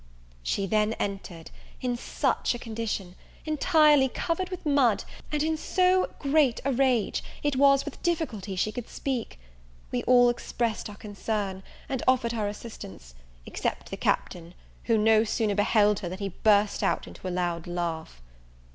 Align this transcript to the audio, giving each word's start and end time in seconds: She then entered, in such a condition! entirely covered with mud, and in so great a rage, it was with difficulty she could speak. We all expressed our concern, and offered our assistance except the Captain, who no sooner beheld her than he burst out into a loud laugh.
She 0.41 0.65
then 0.65 0.93
entered, 0.93 1.51
in 1.79 1.95
such 1.95 2.55
a 2.55 2.57
condition! 2.57 3.13
entirely 3.45 4.09
covered 4.09 4.49
with 4.49 4.65
mud, 4.65 5.03
and 5.31 5.43
in 5.43 5.55
so 5.55 6.09
great 6.17 6.59
a 6.65 6.73
rage, 6.73 7.23
it 7.43 7.55
was 7.55 7.85
with 7.85 8.01
difficulty 8.01 8.55
she 8.55 8.71
could 8.71 8.89
speak. 8.89 9.39
We 9.91 10.01
all 10.05 10.29
expressed 10.31 10.89
our 10.89 10.95
concern, 10.95 11.61
and 11.87 12.01
offered 12.07 12.33
our 12.33 12.47
assistance 12.47 13.13
except 13.45 13.91
the 13.91 13.95
Captain, 13.97 14.55
who 14.85 14.97
no 14.97 15.23
sooner 15.23 15.53
beheld 15.53 15.99
her 15.99 16.09
than 16.09 16.17
he 16.17 16.29
burst 16.29 16.81
out 16.81 17.05
into 17.05 17.27
a 17.27 17.29
loud 17.29 17.67
laugh. 17.67 18.23